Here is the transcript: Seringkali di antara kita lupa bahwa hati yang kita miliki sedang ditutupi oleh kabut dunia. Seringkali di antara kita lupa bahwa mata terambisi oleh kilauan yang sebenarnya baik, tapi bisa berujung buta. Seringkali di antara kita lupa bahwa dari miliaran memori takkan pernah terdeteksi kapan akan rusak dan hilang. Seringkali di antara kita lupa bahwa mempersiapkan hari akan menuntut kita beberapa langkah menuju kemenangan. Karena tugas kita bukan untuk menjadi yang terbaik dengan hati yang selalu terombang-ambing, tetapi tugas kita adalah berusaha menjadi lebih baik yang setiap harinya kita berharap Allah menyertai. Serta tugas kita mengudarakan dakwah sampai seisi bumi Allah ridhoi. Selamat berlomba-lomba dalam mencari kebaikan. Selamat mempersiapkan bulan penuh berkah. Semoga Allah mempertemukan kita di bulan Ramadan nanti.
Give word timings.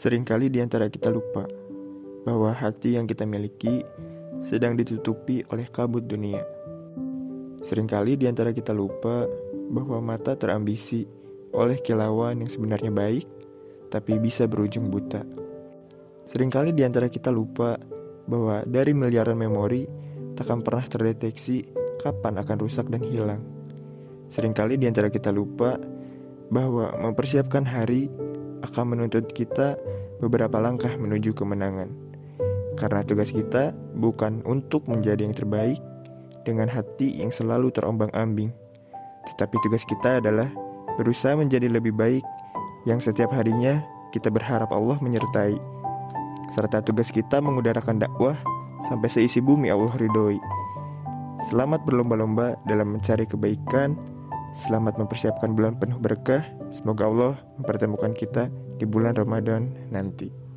Seringkali 0.00 0.48
di 0.48 0.64
antara 0.64 0.88
kita 0.88 1.12
lupa 1.12 1.44
bahwa 2.24 2.56
hati 2.56 2.96
yang 2.96 3.04
kita 3.04 3.28
miliki 3.28 3.84
sedang 4.40 4.72
ditutupi 4.72 5.44
oleh 5.52 5.68
kabut 5.68 6.08
dunia. 6.08 6.40
Seringkali 7.60 8.16
di 8.16 8.24
antara 8.24 8.56
kita 8.56 8.72
lupa 8.72 9.28
bahwa 9.68 10.00
mata 10.00 10.32
terambisi 10.40 11.04
oleh 11.52 11.84
kilauan 11.84 12.40
yang 12.40 12.48
sebenarnya 12.48 12.88
baik, 12.88 13.28
tapi 13.92 14.16
bisa 14.16 14.48
berujung 14.48 14.88
buta. 14.88 15.20
Seringkali 16.32 16.72
di 16.72 16.80
antara 16.80 17.12
kita 17.12 17.28
lupa 17.28 17.76
bahwa 18.24 18.64
dari 18.64 18.96
miliaran 18.96 19.36
memori 19.36 19.84
takkan 20.32 20.64
pernah 20.64 20.88
terdeteksi 20.88 21.68
kapan 22.00 22.40
akan 22.40 22.56
rusak 22.56 22.88
dan 22.88 23.04
hilang. 23.04 23.44
Seringkali 24.32 24.80
di 24.80 24.88
antara 24.88 25.12
kita 25.12 25.28
lupa 25.28 25.76
bahwa 26.48 26.88
mempersiapkan 26.96 27.68
hari 27.68 28.29
akan 28.64 28.96
menuntut 28.96 29.30
kita 29.32 29.76
beberapa 30.20 30.60
langkah 30.60 30.92
menuju 30.96 31.32
kemenangan. 31.32 31.90
Karena 32.76 33.04
tugas 33.04 33.32
kita 33.32 33.76
bukan 33.96 34.40
untuk 34.48 34.88
menjadi 34.88 35.24
yang 35.28 35.36
terbaik 35.36 35.80
dengan 36.44 36.68
hati 36.72 37.20
yang 37.20 37.28
selalu 37.28 37.68
terombang-ambing, 37.72 38.52
tetapi 39.32 39.56
tugas 39.60 39.84
kita 39.84 40.24
adalah 40.24 40.48
berusaha 40.96 41.36
menjadi 41.36 41.68
lebih 41.68 41.92
baik 41.92 42.24
yang 42.88 43.00
setiap 43.00 43.32
harinya 43.36 43.84
kita 44.10 44.32
berharap 44.32 44.72
Allah 44.72 44.96
menyertai. 45.00 45.56
Serta 46.56 46.82
tugas 46.82 47.12
kita 47.12 47.38
mengudarakan 47.38 48.00
dakwah 48.00 48.34
sampai 48.88 49.08
seisi 49.12 49.38
bumi 49.38 49.70
Allah 49.70 49.92
ridhoi. 49.94 50.40
Selamat 51.48 51.84
berlomba-lomba 51.88 52.58
dalam 52.68 52.96
mencari 52.96 53.24
kebaikan. 53.24 53.96
Selamat 54.52 54.98
mempersiapkan 54.98 55.54
bulan 55.54 55.78
penuh 55.78 55.96
berkah. 56.02 56.59
Semoga 56.70 57.10
Allah 57.10 57.34
mempertemukan 57.58 58.14
kita 58.14 58.46
di 58.78 58.86
bulan 58.86 59.18
Ramadan 59.18 59.90
nanti. 59.90 60.49